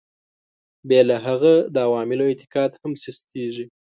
[0.87, 3.65] بې له هغه د عوامو اعتقاد هم سستېږي.